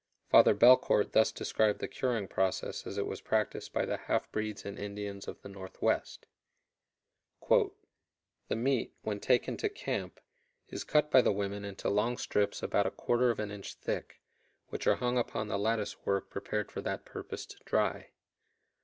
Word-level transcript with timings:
Father 0.31 0.55
Belcourt 0.55 1.11
thus 1.11 1.31
described 1.31 1.77
the 1.77 1.87
curing 1.87 2.27
process 2.27 2.87
as 2.87 2.97
it 2.97 3.05
was 3.05 3.21
practiced 3.21 3.71
by 3.71 3.85
the 3.85 3.97
half 3.97 4.31
breeds 4.31 4.65
and 4.65 4.79
Indians 4.79 5.27
of 5.27 5.39
the 5.43 5.47
Northwest: 5.47 6.25
"The 7.47 8.55
meat, 8.55 8.95
when 9.03 9.19
taken 9.19 9.57
to 9.57 9.69
camp, 9.69 10.19
is 10.69 10.83
cut 10.83 11.11
by 11.11 11.21
the 11.21 11.31
women 11.31 11.63
into 11.63 11.87
long 11.87 12.17
strips 12.17 12.63
about 12.63 12.87
a 12.87 12.89
quarter 12.89 13.29
of 13.29 13.39
an 13.39 13.51
inch 13.51 13.75
thick, 13.75 14.23
which 14.69 14.87
are 14.87 14.95
hung 14.95 15.19
upon 15.19 15.49
the 15.49 15.59
lattice 15.59 16.03
work 16.03 16.31
prepared 16.31 16.71
for 16.71 16.81
that 16.81 17.05
purpose 17.05 17.45
to 17.45 17.57
dry. 17.63 18.09